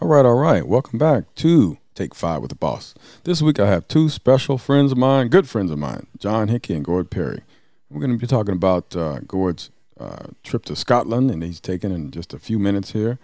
[0.00, 0.66] All right, all right.
[0.66, 2.94] Welcome back to Take Five with the Boss.
[3.24, 6.72] This week I have two special friends of mine, good friends of mine, John Hickey
[6.74, 7.42] and Gord Perry.
[7.90, 9.68] We're going to be talking about uh, Gord's
[10.00, 13.18] uh, trip to Scotland, and he's taken in just a few minutes here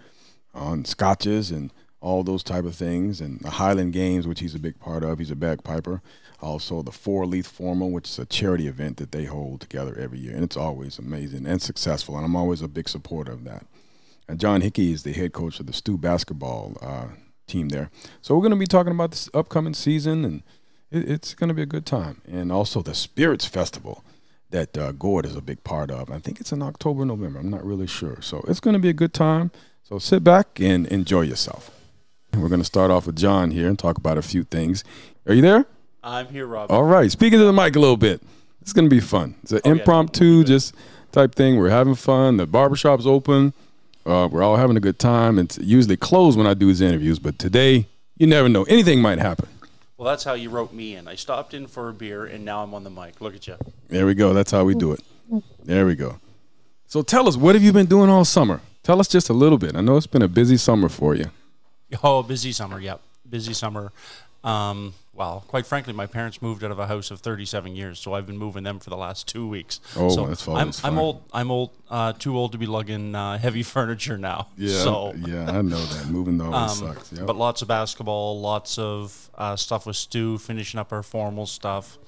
[0.55, 4.59] on scotches and all those type of things, and the Highland Games, which he's a
[4.61, 5.19] big part of.
[5.19, 6.03] He's a bagpiper.
[6.41, 10.21] Also, the Four Leaf Formal, which is a charity event that they hold together every
[10.21, 12.17] year, and it's always amazing and successful.
[12.17, 13.67] And I'm always a big supporter of that.
[14.29, 17.09] And John Hickey is the head coach of the Stu basketball uh,
[17.47, 17.91] team there.
[18.23, 20.43] So we're going to be talking about this upcoming season, and
[20.91, 22.21] it, it's going to be a good time.
[22.31, 24.05] And also the Spirits Festival
[24.51, 26.11] that uh, Gord is a big part of.
[26.11, 27.41] I think it's in October, November.
[27.41, 28.23] I'm not really sure.
[28.23, 29.51] So it's going to be a good time.
[29.83, 31.71] So sit back and enjoy yourself.
[32.35, 34.85] We're going to start off with John here and talk about a few things.
[35.27, 35.67] Are you there?
[36.09, 36.71] I'm here, Rob.
[36.71, 37.11] All right.
[37.11, 38.23] Speaking to the mic a little bit.
[38.63, 39.35] It's going to be fun.
[39.43, 39.73] It's an Oh, yeah.
[39.79, 40.75] impromptu, just
[41.13, 41.57] type thing.
[41.57, 42.37] We're having fun.
[42.37, 43.53] The barbershop's open.
[44.05, 45.39] Uh, we're all having a good time.
[45.39, 48.65] It's usually closed when I do these interviews, but today, you never know.
[48.65, 49.49] Anything might happen.
[49.97, 51.09] Well, that's how you wrote me in.
[51.09, 53.21] I stopped in for a beer, and now I'm on the mic.
[53.21, 53.57] Look at you.
[53.89, 54.33] There we go.
[54.33, 55.01] That's how we do it.
[55.65, 56.21] There we go.
[56.87, 58.61] So tell us, what have you been doing all summer?
[58.83, 59.77] Tell us just a little bit.
[59.77, 61.31] I know it's been a busy summer for you.
[62.03, 62.81] Oh, busy summer.
[62.81, 63.93] Yep, busy summer.
[64.45, 68.15] Um, well, quite frankly, my parents moved out of a house of 37 years, so
[68.15, 69.81] I've been moving them for the last two weeks.
[69.97, 71.23] Oh, so that's I'm, always I'm old.
[71.33, 71.71] I'm old.
[71.91, 74.47] Uh, too old to be lugging uh, heavy furniture now.
[74.57, 76.07] Yeah, So, yeah, I know that.
[76.09, 77.13] Moving always um, sucks.
[77.13, 77.27] Yep.
[77.27, 81.99] but lots of basketball, lots of uh, stuff with Stu, finishing up our formal stuff.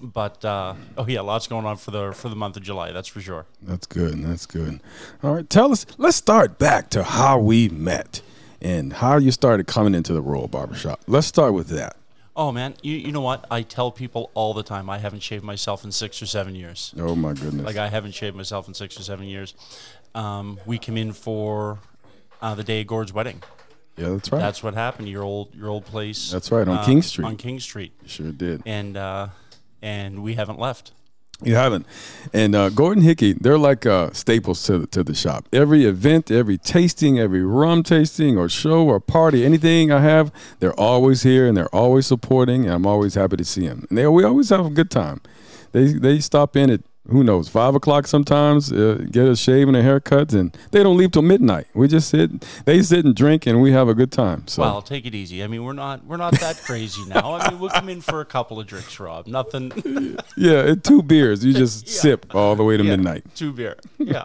[0.00, 2.92] But uh, oh yeah, lots going on for the for the month of July.
[2.92, 3.46] That's for sure.
[3.62, 4.22] That's good.
[4.22, 4.80] That's good.
[5.22, 5.86] All right, tell us.
[5.98, 8.20] Let's start back to how we met
[8.60, 11.00] and how you started coming into the Royal Barbershop.
[11.06, 11.96] Let's start with that.
[12.36, 13.46] Oh man, you you know what?
[13.50, 16.92] I tell people all the time I haven't shaved myself in six or seven years.
[16.98, 17.64] Oh my goodness.
[17.64, 19.54] Like I haven't shaved myself in six or seven years.
[20.14, 21.78] Um, we came in for
[22.42, 23.42] uh, the day of Gord's wedding.
[23.96, 24.40] yeah, that's right.
[24.40, 25.08] That's what happened.
[25.08, 26.30] Your old your old place.
[26.32, 27.24] That's right, on uh, King Street.
[27.24, 28.62] On King Street, sure did.
[28.66, 29.28] and uh,
[29.80, 30.90] and we haven't left.
[31.42, 31.86] You haven't.
[32.32, 35.46] And uh, Gordon Hickey, they're like uh, staples to the, to the shop.
[35.52, 40.78] Every event, every tasting, every rum tasting or show or party, anything I have, they're
[40.78, 42.64] always here and they're always supporting.
[42.64, 43.86] And I'm always happy to see them.
[43.88, 45.20] And they, we always have a good time.
[45.72, 49.76] They they stop in at who knows five o'clock sometimes, uh, get a shave and
[49.76, 51.66] a haircut, and they don't leave till midnight.
[51.74, 52.30] We just sit,
[52.64, 54.46] they sit and drink, and we have a good time.
[54.48, 55.44] So Well, take it easy.
[55.44, 57.34] I mean, we're not we're not that crazy now.
[57.34, 59.26] I mean, we'll come in for a couple of drinks, Rob.
[59.26, 59.72] Nothing.
[60.36, 61.92] yeah, two beers, you just Yeah.
[61.92, 63.24] sip all the way to Yeah, midnight.
[63.34, 63.76] Two beer.
[63.98, 64.24] Yeah.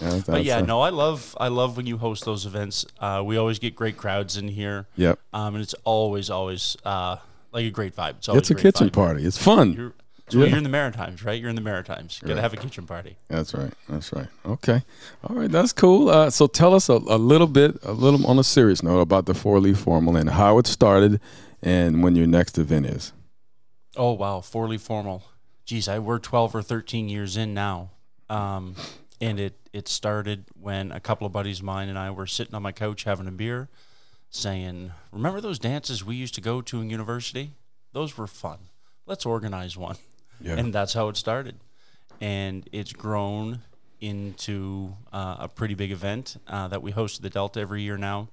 [0.00, 2.84] Yeah, But yeah, no, I love I love when you host those events.
[3.00, 4.86] Uh, we always get great crowds in here.
[4.96, 5.18] Yep.
[5.32, 7.16] Um, and it's always always uh,
[7.52, 8.16] like a great vibe.
[8.18, 8.92] It's always It's a kitchen vibe.
[8.92, 9.24] party.
[9.24, 9.72] It's fun.
[9.72, 9.94] You're,
[10.28, 10.46] so Yeah.
[10.46, 11.40] you're in the Maritimes, right?
[11.40, 12.20] You're in the Maritimes.
[12.20, 13.16] You gotta have a kitchen party.
[13.28, 13.72] That's right.
[13.88, 14.26] That's right.
[14.44, 14.82] Okay.
[15.24, 15.50] All right.
[15.50, 16.08] That's cool.
[16.08, 19.26] Uh, so tell us a, a little bit, a little on a serious note about
[19.26, 21.20] the four leaf formal and how it started
[21.62, 23.12] and when your next event is.
[23.96, 25.22] Oh wow, four leaf formal.
[25.64, 27.90] Geez, I we're twelve or thirteen years in now,
[28.28, 28.74] um,
[29.20, 32.54] and it it started when a couple of buddies of mine and I were sitting
[32.54, 33.68] on my couch having a beer,
[34.30, 37.52] saying, "Remember those dances we used to go to in university?
[37.92, 38.58] Those were fun.
[39.06, 39.96] Let's organize one."
[40.40, 40.54] Yeah.
[40.56, 41.56] And that's how it started,
[42.20, 43.60] and it's grown
[44.00, 47.96] into uh, a pretty big event uh, that we host at the Delta every year
[47.96, 48.28] now.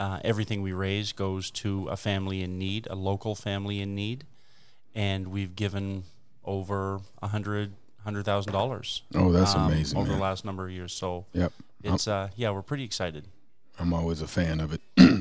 [0.00, 4.24] Uh, everything we raise goes to a family in need, a local family in need,
[4.94, 6.04] and we've given
[6.44, 7.72] over a hundred
[8.04, 9.02] hundred thousand dollars.
[9.14, 10.18] Oh, that's amazing, over man.
[10.18, 10.92] the last number of years.
[10.92, 11.52] So Yep.
[11.84, 13.26] it's uh, yeah, we're pretty excited.
[13.78, 14.80] I'm always a fan of it.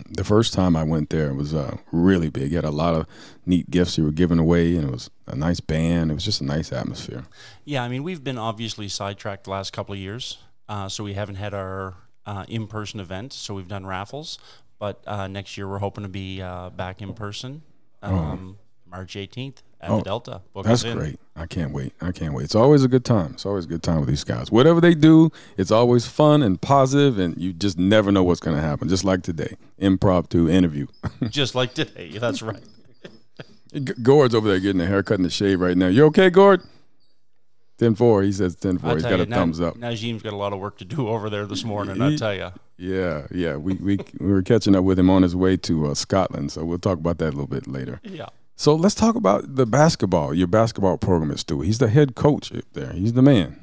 [0.10, 2.52] The first time I went there, it was uh, really big.
[2.52, 3.06] You had a lot of
[3.46, 6.12] neat gifts you were giving away, and it was a nice band.
[6.12, 7.26] It was just a nice atmosphere.
[7.66, 10.38] Yeah, I mean we've been obviously sidetracked the last couple of years,
[10.70, 11.96] uh, so we haven't had our
[12.26, 13.34] uh, in-person event.
[13.34, 14.40] So we've done raffles,
[14.80, 17.62] but uh, next year we're hoping to be uh, back in person,
[18.02, 20.42] um, March 18th at Oh, the Delta.
[20.54, 20.98] Book That's in.
[20.98, 21.20] great.
[21.36, 21.94] I can't wait.
[22.02, 22.46] I can't wait.
[22.46, 23.34] It's always a good time.
[23.34, 24.52] It's always a good time with these guys.
[24.52, 28.56] Whatever they do, it's always fun and positive, and you just never know what's going
[28.58, 28.90] to happen.
[28.90, 30.88] Just like today, impromptu interview.
[31.30, 32.18] Just like today.
[32.18, 32.64] That's right.
[34.02, 35.88] Gord's over there getting a haircut and a shave right now.
[35.88, 36.62] You okay, Gord?
[37.78, 38.24] 10 4.
[38.24, 38.90] He says 10 4.
[38.90, 39.76] I'll He's got you, a thumbs up.
[39.76, 42.02] Najim's got a lot of work to do over there this morning.
[42.02, 42.50] I tell you.
[42.78, 43.56] Yeah, yeah.
[43.58, 46.64] We, we, we were catching up with him on his way to uh, Scotland, so
[46.64, 48.00] we'll talk about that a little bit later.
[48.04, 48.28] Yeah.
[48.60, 51.62] So let's talk about the basketball, your basketball program at Stu.
[51.62, 52.92] He's the head coach up there.
[52.92, 53.60] He's the man.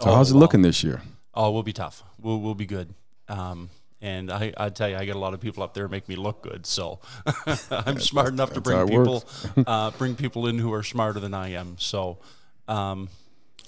[0.00, 1.02] So Oh, how's it looking this year?
[1.32, 2.02] Oh, we'll be tough.
[2.20, 2.94] We'll we'll be good.
[3.28, 3.70] Um,
[4.00, 6.16] And I, I tell you, I get a lot of people up there make me
[6.16, 6.66] look good.
[6.66, 6.98] So
[7.70, 9.24] I'm smart enough to bring people,
[9.66, 11.76] uh, bring people in who are smarter than I am.
[11.78, 12.18] So,
[12.66, 13.08] um,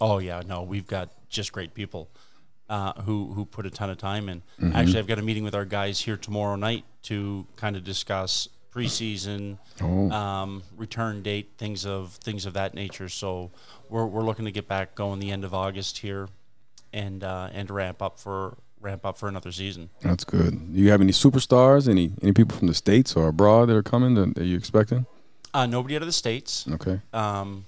[0.01, 2.11] oh yeah, no, we've got just great people
[2.69, 4.43] uh, who who put a ton of time in.
[4.61, 4.75] Mm-hmm.
[4.75, 8.49] Actually, I've got a meeting with our guys here tomorrow night to kind of discuss
[8.75, 10.11] preseason, Oh.
[10.11, 13.09] um, return date, things of things of that nature.
[13.09, 13.51] So
[13.89, 16.29] we're we're looking to get back going the end of August here,
[16.93, 19.91] and uh, and ramp up for ramp up for another season.
[20.03, 20.75] That's good.
[20.75, 21.89] Do you have any superstars?
[21.89, 25.07] Any any people from the states or abroad that are coming that, that you expecting?
[25.53, 26.67] Uh, nobody out of the states.
[26.69, 27.01] Okay.
[27.13, 27.67] Um,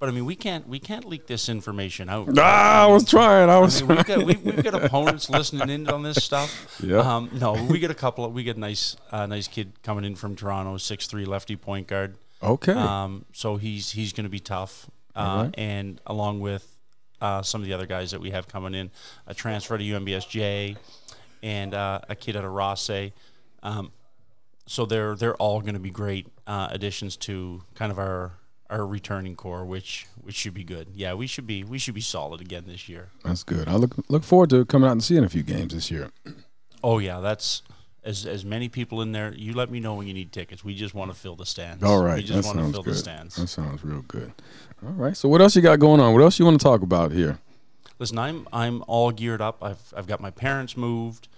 [0.00, 2.30] but I mean, we can't we can't leak this information out.
[2.38, 3.48] Ah, I was trying.
[3.48, 3.82] I I was.
[3.82, 6.80] mean, we've got we, we've got opponents listening in on this stuff.
[6.82, 6.98] Yeah.
[6.98, 8.24] Um, no, we get a couple.
[8.24, 11.54] Of, we get a nice uh, nice kid coming in from Toronto, six three lefty
[11.54, 12.16] point guard.
[12.42, 12.72] okay.
[12.72, 14.90] Um, so he's he's going to be tough.
[15.14, 15.54] Uh, Alright.
[15.58, 16.78] And along with
[17.20, 18.90] uh, some of the other guys that we have coming in,
[19.26, 20.76] a transfer to UNBSJ,
[21.42, 23.10] and uh, a kid out of Rosse.
[23.62, 23.92] Um,
[24.66, 28.32] so they're they're all going to be great uh, additions to kind of our
[28.70, 30.88] our returning core, which which should be good.
[30.94, 33.10] Yeah, we should be we should be solid again this year.
[33.24, 33.68] That's good.
[33.68, 36.10] I look look forward to coming out and seeing a few games this year.
[36.82, 37.62] Oh yeah, that's
[38.04, 39.34] as as many people in there.
[39.34, 40.64] You let me know when you need tickets.
[40.64, 41.82] We just want to fill the stands.
[41.82, 42.94] All right, we that just want to sounds fill good.
[42.94, 43.36] the stands.
[43.36, 44.32] That sounds real good.
[44.86, 45.16] All right.
[45.16, 46.14] So what else you got going on?
[46.14, 47.38] What else you want to talk about here?
[47.98, 49.62] Listen, I'm I'm all geared up.
[49.62, 51.28] I've I've got my parents moved.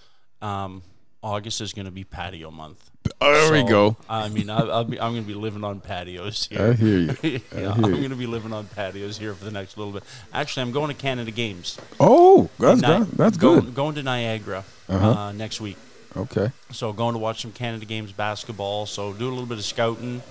[0.41, 0.83] Um,
[1.23, 2.91] August is going to be patio month.
[3.21, 3.97] Oh, there we go.
[4.09, 6.61] I mean, I, I'll be, I'm going to be living on patios here.
[6.71, 7.41] I hear you.
[7.57, 10.03] yeah, I'm going to be living on patios here for the next little bit.
[10.33, 11.79] Actually, I'm going to Canada Games.
[12.01, 13.07] Oh, that's Ni- good.
[13.13, 13.75] that's going, good.
[13.75, 15.11] Going to Niagara Uh-huh.
[15.11, 15.77] uh, next week.
[16.17, 16.51] Okay.
[16.73, 18.87] So going to watch some Canada Games basketball.
[18.87, 20.23] So do a little bit of scouting,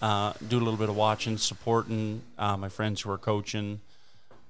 [0.00, 3.80] uh, do a little bit of watching, supporting uh, my friends who are coaching.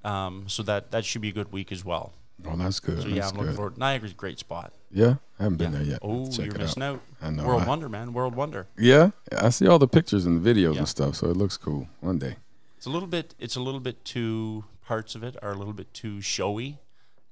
[0.04, 2.12] Um, so that that should be a good week as well.
[2.44, 2.98] Oh, that's good.
[2.98, 3.56] So that's yeah, I'm looking good.
[3.56, 3.78] forward.
[3.78, 4.72] Niagara's a great spot.
[4.90, 5.78] Yeah, I haven't been Yeah.
[5.78, 5.98] there yet.
[6.02, 7.00] Oh, Check you're missing out.
[7.22, 7.46] I know.
[7.46, 8.12] World I- wonder, man.
[8.12, 8.66] World wonder.
[8.78, 10.80] Yeah, I see all the pictures and the videos Yeah.
[10.80, 11.88] and stuff, so it looks cool.
[12.00, 12.36] One day.
[12.76, 13.34] It's a little bit.
[13.38, 14.64] It's a little bit too.
[14.84, 16.78] Parts of it are a little bit too showy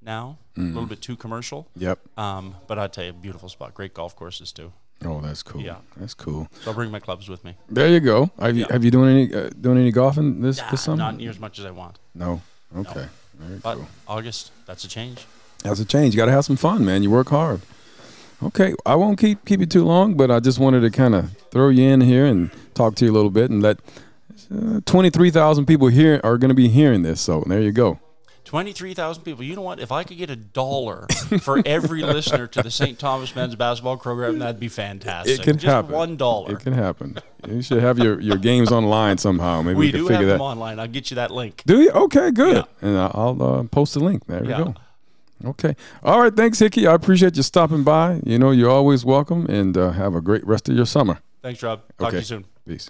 [0.01, 0.37] now.
[0.57, 0.73] A Mm.
[0.73, 1.67] little bit too commercial.
[1.77, 1.99] Yep.
[2.17, 3.73] Um, but I tell you, beautiful spot.
[3.73, 4.73] Great golf courses too.
[5.05, 5.61] Oh, that's cool.
[5.61, 5.77] Yeah.
[5.97, 6.47] That's cool.
[6.63, 7.55] So I'll bring my clubs with me.
[7.69, 8.31] There you go.
[8.39, 8.73] Have you Yeah.
[8.73, 10.97] have you doing any uh, doing any golfing this Nah, this summer?
[10.97, 11.99] not near as much as I want.
[12.13, 12.41] No.
[12.75, 13.07] Okay.
[13.39, 13.87] Very But cool.
[14.07, 15.25] August, that's a change.
[15.63, 16.13] That's a change.
[16.13, 17.03] You got to have some fun, man.
[17.03, 17.61] You work hard.
[18.43, 21.31] Okay, I won't keep keep you too long, but I just wanted to kind of
[21.51, 23.79] throw you in here and talk to you a little bit and let
[24.53, 27.21] uh, twenty three thousand people here are going to be hearing this.
[27.21, 27.99] So there you go.
[28.55, 29.43] 23,000 people.
[29.43, 29.81] You know what?
[29.81, 31.07] If I could get a dollar
[31.41, 32.97] for every listener to the St.
[32.97, 35.41] Thomas men's basketball program, that'd be fantastic.
[35.41, 35.91] It can Just happen.
[35.91, 36.53] one dollar.
[36.53, 37.17] It can happen.
[37.49, 39.61] You should have your, your games online somehow.
[39.61, 40.31] Maybe we, We can do figure have that.
[40.35, 40.79] them online.
[40.79, 41.63] I'll get you that link.
[41.65, 41.91] Do you?
[41.91, 42.55] Okay, good.
[42.55, 42.63] Yeah.
[42.87, 44.25] And I'll uh, post the link.
[44.27, 44.57] There Yeah.
[44.59, 44.75] we go.
[45.49, 45.75] Okay.
[46.01, 46.33] All right.
[46.33, 46.87] Thanks, Hickey.
[46.87, 48.21] I appreciate you stopping by.
[48.23, 51.19] You know, you're always welcome, and uh, have a great rest of your summer.
[51.41, 51.81] Thanks, Rob.
[51.99, 52.45] Talk to you soon.
[52.65, 52.89] Peace.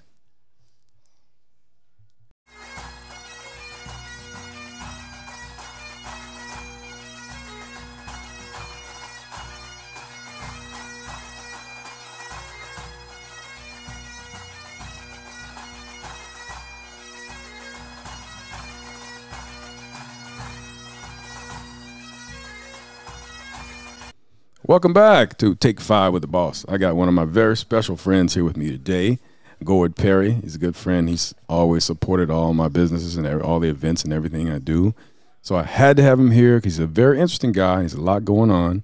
[24.67, 26.65] Welcome back to Take Five with the Boss.
[26.67, 29.19] I got one of my very special friends here with me today,
[29.63, 30.31] Gord Perry.
[30.31, 31.07] He's a good friend.
[31.07, 34.95] He's always supported all my businesses and all the events and everything I do.
[35.43, 37.83] So I had to have him here because he's a very interesting guy.
[37.83, 38.81] He's a lot going on,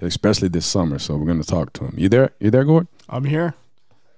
[0.00, 0.98] especially this summer.
[0.98, 1.94] So we're going to talk to him.
[1.96, 2.32] You there?
[2.40, 2.88] You there, Gord?
[3.08, 3.54] I'm here.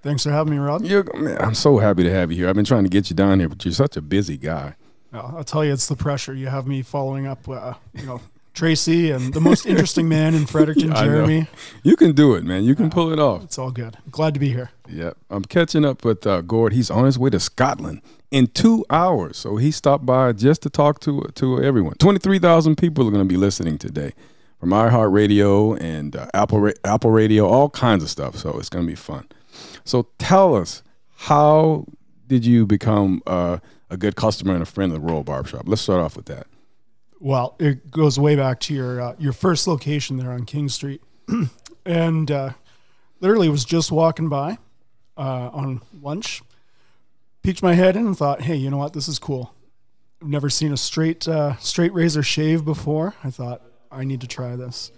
[0.00, 0.82] Thanks for having me, Rob.
[0.82, 2.48] You're, man, I'm so happy to have you here.
[2.48, 4.76] I've been trying to get you down here, but you're such a busy guy.
[5.12, 6.32] Well, I'll tell you, it's the pressure.
[6.32, 8.22] You have me following up, uh, you know,
[8.54, 11.46] Tracy and the most interesting man in Fredericton, Jeremy.
[11.82, 12.64] You can do it, man.
[12.64, 13.44] You can pull it off.
[13.44, 13.96] It's all good.
[14.10, 14.70] Glad to be here.
[14.88, 15.16] Yep.
[15.30, 16.72] I'm catching up with uh, Gord.
[16.72, 19.36] He's on his way to Scotland in two hours.
[19.38, 21.94] So he stopped by just to talk to to everyone.
[21.94, 24.12] 23,000 people are going to be listening today
[24.58, 28.36] from iHeartRadio and uh, Apple, Ra- Apple Radio, all kinds of stuff.
[28.36, 29.26] So it's going to be fun.
[29.84, 30.82] So tell us,
[31.16, 31.86] how
[32.28, 33.58] did you become uh,
[33.90, 35.62] a good customer and a friend of the Royal Barbershop?
[35.66, 36.46] Let's start off with that.
[37.22, 41.00] Well, it goes way back to your uh, your first location there on King Street,
[41.86, 42.50] and uh,
[43.20, 44.58] literally was just walking by
[45.16, 46.42] uh, on lunch,
[47.44, 48.92] peeked my head in and thought, hey, you know what?
[48.92, 49.54] This is cool.
[50.20, 53.14] I've never seen a straight uh, straight razor shave before.
[53.22, 53.62] I thought
[53.92, 54.90] I need to try this.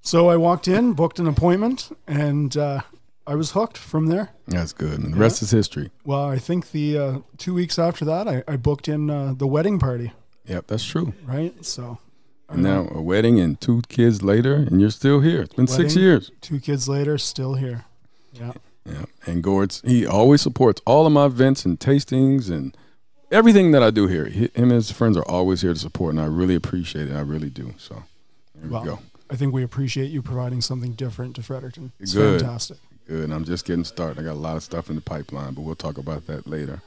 [0.00, 2.80] So I walked in, booked an appointment, and uh,
[3.26, 4.30] I was hooked from there.
[4.46, 4.98] That's good.
[4.98, 5.90] And the rest is history.
[6.06, 9.46] Well, I think the uh, two weeks after that, I, I booked in uh, the
[9.46, 10.12] wedding party.
[10.46, 11.12] Yep, that's true.
[11.24, 11.98] Right, so
[12.48, 12.98] And now uh-huh.
[12.98, 15.42] a wedding and two kids later, and you're still here.
[15.42, 16.30] It's been six years.
[16.40, 17.84] Two kids later, still here.
[18.32, 18.52] Yeah.
[18.84, 19.04] Yeah.
[19.26, 22.76] And Gord's, he always supports all of my events and tastings and
[23.32, 24.26] everything that I do here.
[24.26, 27.14] He, him and his friends are always here to support, and I really appreciate it.
[27.16, 27.74] I really do.
[27.78, 28.04] So
[28.54, 28.98] there Well, we go.
[29.28, 31.90] I think we appreciate you providing something different to Fredericton.
[31.98, 32.40] It's Good.
[32.40, 32.78] fantastic.
[33.08, 33.32] Good.
[33.32, 34.20] I'm just getting started.
[34.20, 36.80] I got a lot of stuff in the pipeline, but we'll talk about that later.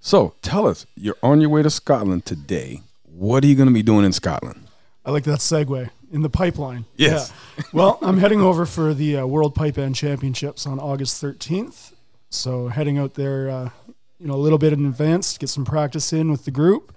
[0.00, 2.82] So tell us, you're on your way to Scotland today.
[3.16, 4.66] What are you going to be doing in Scotland?
[5.04, 6.84] I like that segue in the pipeline.
[6.96, 7.32] Yes.
[7.56, 7.64] Yeah.
[7.72, 11.92] well, I'm heading over for the uh, World Pipe Band Championships on August 13th.
[12.30, 13.70] So heading out there, uh,
[14.18, 16.92] you know, a little bit in advance to get some practice in with the group,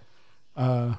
[0.56, 0.96] uh,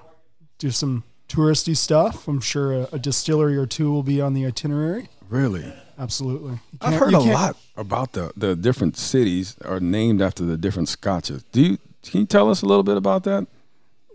[0.58, 2.28] do some touristy stuff.
[2.28, 5.08] I'm sure a, a distillery or two will be on the itinerary.
[5.28, 5.72] Really?
[5.98, 6.60] Absolutely.
[6.80, 11.42] I've heard a lot about the, the different cities are named after the different scotches.
[11.50, 13.48] Do you can you tell us a little bit about that?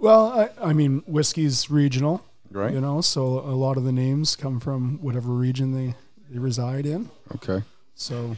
[0.03, 2.73] Well, I, I mean, whiskey's regional, Right.
[2.73, 5.95] you know, so a lot of the names come from whatever region they,
[6.29, 7.09] they reside in.
[7.35, 7.63] Okay.
[7.95, 8.35] So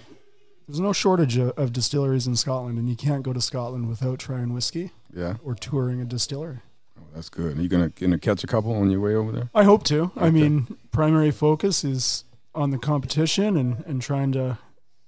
[0.67, 4.19] there's no shortage of, of distilleries in Scotland, and you can't go to Scotland without
[4.19, 5.37] trying whiskey Yeah.
[5.43, 6.59] or touring a distillery.
[6.99, 7.57] Oh, that's good.
[7.57, 9.49] Are you gonna gonna catch a couple on your way over there?
[9.55, 10.11] I hope to.
[10.15, 14.59] I mean, primary focus is on the competition and, and trying to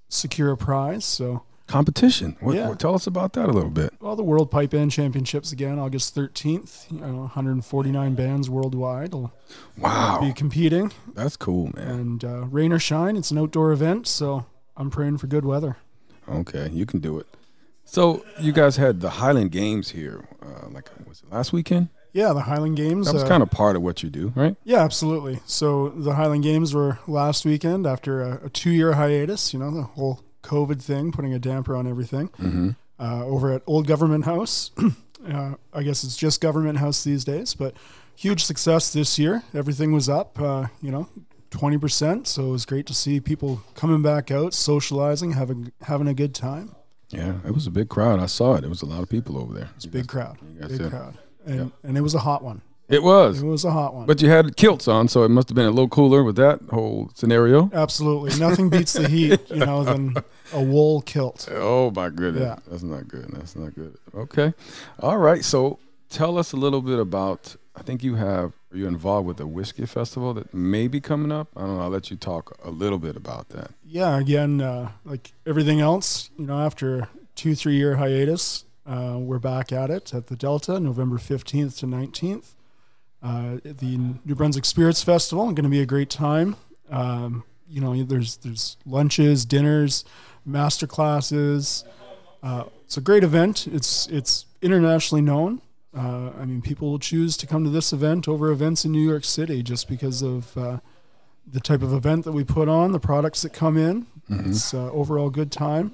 [0.10, 1.06] secure a prize.
[1.06, 2.38] So, Competition.
[2.40, 2.70] What, Yeah.
[2.70, 3.94] what- tell us about that a little bit.
[4.00, 6.90] well, the World Pipe Band Championships again, August 13th.
[6.92, 9.32] You know, 149 bands worldwide will
[9.76, 10.32] be Wow.
[10.36, 11.88] competing, That's cool, man.
[11.88, 14.08] and uh, rain or shine, it's an outdoor event.
[14.08, 14.46] So
[14.78, 15.78] I'm praying for good weather.
[16.30, 17.28] Okay, you can do it.
[17.86, 21.88] So you guys had the Highland Games here, uh, like was it last weekend?
[22.14, 23.08] Yeah, the Highland Games.
[23.08, 24.56] That was uh, kind of part of what you do, right?
[24.64, 25.40] Yeah, absolutely.
[25.46, 29.54] So the Highland Games were last weekend after a, a two-year hiatus.
[29.54, 32.30] You know, the whole COVID thing putting a damper on everything.
[32.40, 32.70] Mm-hmm.
[33.00, 34.72] Uh, over at Old Government House,
[35.32, 37.76] uh, I guess it's just Government House these days, but
[38.16, 39.44] huge success this year.
[39.54, 40.40] Everything was up.
[40.40, 41.08] Uh, you know.
[41.50, 46.14] 20%, so it was great to see people coming back out, socializing, having having a
[46.14, 46.76] good time.
[47.10, 48.20] Yeah, it was a big crowd.
[48.20, 48.62] I saw it.
[48.62, 49.70] There was a lot of people over there.
[49.78, 50.38] It's a big crowd.
[50.60, 51.18] Big crowd.
[51.46, 51.68] And Yeah.
[51.84, 52.62] and it was a hot one.
[52.90, 54.06] It was, It was a hot one.
[54.06, 56.62] but you had kilts on, so it must have been a little cooler with that
[56.72, 57.70] whole scenario.
[57.74, 58.40] Absolutely.
[58.40, 60.16] Nothing beats the heat, you know, than
[60.54, 61.50] a wool kilt.
[61.52, 62.56] Oh my goodness, Yeah.
[62.70, 63.28] that's not good.
[63.34, 63.98] That's not good.
[64.16, 64.54] Okay,
[65.02, 65.44] all right.
[65.44, 65.80] So
[66.10, 67.56] tell us a little bit about.
[67.76, 68.54] I think you have.
[68.72, 71.48] Are you involved with a whiskey festival that may be coming up?
[71.56, 71.84] I don't know.
[71.84, 73.72] I'll let you talk a little bit about that.
[73.86, 79.18] Yeah, again, uh, like everything else, you know, after a two, three year hiatus, uh,
[79.20, 82.56] we're back at it at the Delta, November 15th to 19th.
[83.24, 86.56] Uh, the New Brunswick Spirits Festival, It's going to be a great time.
[86.90, 90.06] Um, you know, there's there's lunches, dinners,
[90.46, 91.84] master classes.
[92.44, 93.68] Uh, it's a great event.
[93.68, 95.62] It's it's internationally known.
[95.98, 99.02] Uh, I mean, people will choose to come to this event over events in New
[99.06, 100.78] York City just because of uh,
[101.52, 104.06] the type of event that we put on, the products that come in.
[104.30, 104.50] Mhm.
[104.50, 105.92] It's uh, overall good time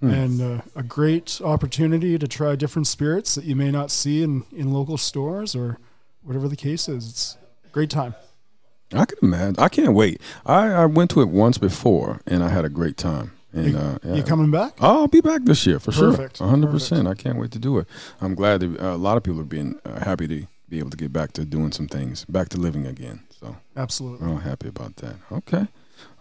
[0.00, 0.10] Hmm.
[0.10, 4.44] and uh, a great opportunity to try different spirits that you may not see in,
[4.50, 5.76] in local stores or
[6.22, 7.08] whatever the case is.
[7.08, 8.14] It's a great time.
[8.92, 9.56] I can imagine.
[9.58, 10.20] I can't wait.
[10.44, 13.32] I, I went to it once before and I had a great time.
[13.52, 14.14] And You- uh, yeah.
[14.14, 14.74] You coming back?
[14.80, 16.38] I'll be back this year for Perfect.
[16.38, 16.46] sure.
[16.48, 17.08] 100%.
[17.08, 17.86] I can't wait to do it.
[18.20, 20.90] I'm glad that uh, a lot of people are being uh, happy to be able
[20.90, 23.20] to get back to doing some things, back to living again.
[23.40, 24.26] So Absolutely.
[24.26, 25.16] we're all happy about that.
[25.32, 25.66] Okay.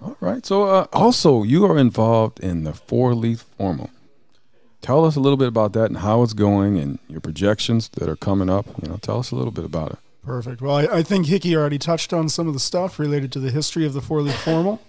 [0.01, 0.45] All right.
[0.45, 3.89] So uh, also, you are involved in the four leaf formal.
[4.81, 8.07] Tell us a little bit about that and how it's going and your projections that
[8.07, 8.65] are coming up.
[8.81, 9.99] You know, tell us a little bit about it.
[10.23, 10.61] Perfect.
[10.61, 13.51] Well, I, I think Hickey already touched on some of the stuff related to the
[13.51, 14.81] history of the four leaf formal.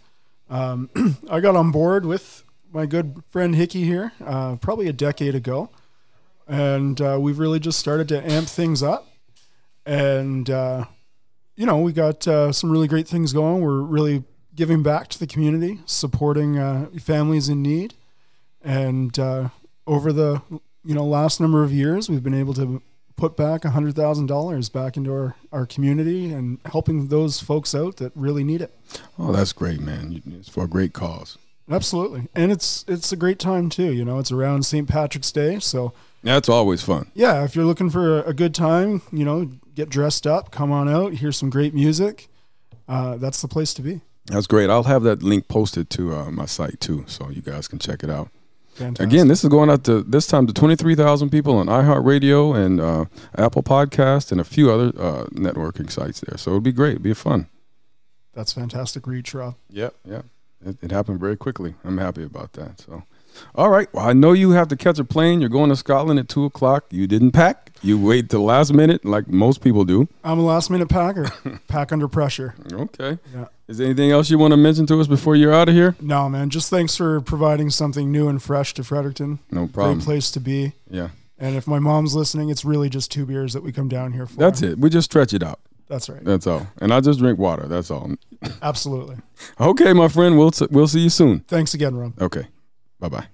[0.49, 0.91] Um,
[1.31, 5.71] I got on board with my good friend Hickey here uh, probably a decade ago,
[6.47, 9.09] and uh, we've really just started to amp things up.
[9.87, 10.85] And uh,
[11.57, 13.63] you know, we got uh, some really great things going.
[13.63, 17.95] We're really giving back to the community, supporting uh, families in need,
[18.63, 19.49] and uh,
[19.91, 20.41] over the
[20.85, 22.81] you know last number of years, we've been able to
[23.17, 28.43] put back $100,000 back into our, our community and helping those folks out that really
[28.43, 28.75] need it.
[29.19, 30.23] Oh, that's great, man.
[30.39, 31.37] It's for a great cause.
[31.71, 32.29] Absolutely.
[32.35, 34.89] And it's it's a great time too, you know, it's around St.
[34.89, 35.93] Patrick's Day, so
[36.23, 37.11] That's always fun.
[37.15, 40.73] yeah, if you're looking for a, a good time, you know, get dressed up, come
[40.73, 42.29] on out, hear some great music.
[42.89, 44.01] Uh, that's the place to be.
[44.27, 44.69] That's great.
[44.71, 48.03] I'll have that link posted to uh, my site too, so you guys can check
[48.03, 48.31] it out.
[48.81, 49.07] Fantastic.
[49.13, 53.05] Again, this is going out to this time to 23,000 people on iHeartRadio and uh,
[53.37, 56.39] Apple Podcast and a few other uh, networking sites there.
[56.39, 56.93] So it'd be great.
[56.93, 57.49] It'd be fun.
[58.35, 59.55] that's fantastic reach, Rob.
[59.69, 60.23] Yeah, yeah.
[60.65, 61.75] It, it happened very quickly.
[61.85, 62.81] I'm happy about that.
[62.81, 63.03] So,
[63.55, 63.89] all right.
[63.93, 65.41] Well, I know you have to catch a plane.
[65.41, 66.87] You're going to Scotland at two o'clock.
[66.91, 67.70] You didn't pack.
[67.83, 70.07] You wait till last minute, like most people do.
[70.23, 71.31] I'm a last minute packer.
[71.69, 72.55] Pack under pressure.
[72.73, 73.19] Okay.
[73.35, 73.47] Yeah.
[73.69, 75.97] Is there anything else you want to mention to us before you're out of here?
[76.01, 76.51] No, man.
[76.51, 79.39] Just thanks for providing something new and fresh to Fredericton.
[79.51, 79.99] No problem.
[79.99, 80.73] Great place to be.
[80.91, 81.11] Yeah.
[81.39, 84.27] And if my mom's listening, it's really just two beers that we come down here
[84.27, 84.37] for.
[84.37, 84.79] That's it.
[84.79, 85.61] We just stretch it out.
[85.89, 86.23] That's right.
[86.23, 86.67] That's all.
[86.81, 87.67] And I just drink water.
[87.67, 88.11] That's all.
[88.63, 89.17] Absolutely.
[89.59, 90.39] Okay, my friend.
[90.39, 91.41] We'll we'll see you soon.
[91.41, 92.13] Thanks again, Ron.
[92.21, 92.47] Okay.
[92.99, 93.27] Bye bye.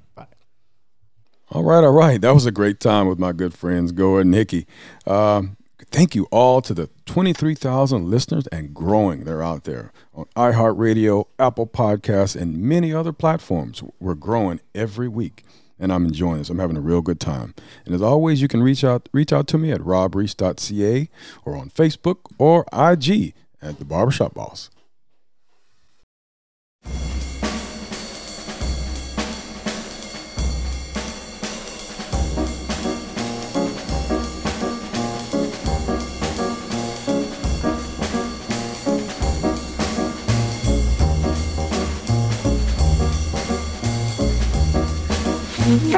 [1.53, 2.21] All right, all right.
[2.21, 4.67] That was a great time with my good friends Gord and Hickey.
[5.07, 5.57] Um,
[5.93, 9.25] thank you all to the 23,000 listeners and growing.
[9.25, 13.85] They're out there on iHeartRadio, Apple Podcasts, and many other platforms.
[14.01, 15.45] We're growing every week,
[15.79, 16.51] and I'm enjoying this.
[16.51, 17.55] I'm having a real good time.
[17.85, 21.09] And as always, you can reach out reach out to me at robreese.ca
[21.45, 24.69] or on Facebook or IG at the Barbershop Boss.
[45.67, 45.95] Thank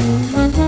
[0.00, 0.27] you.